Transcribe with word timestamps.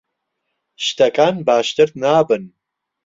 شتەکان 0.85 1.35
باشتر 1.47 1.89
نابن. 2.01 2.43